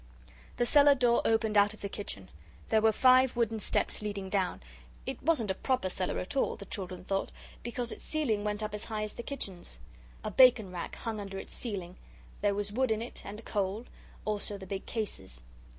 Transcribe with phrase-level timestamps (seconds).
[0.57, 2.29] The cellar door opened out of the kitchen.
[2.69, 4.63] There were five wooden steps leading down.
[5.05, 7.31] It wasn't a proper cellar at all, the children thought,
[7.61, 9.77] because its ceiling went up as high as the kitchen's.
[10.23, 11.97] A bacon rack hung under its ceiling.
[12.41, 13.85] There was wood in it, and coal.
[14.25, 15.43] Also the big cases.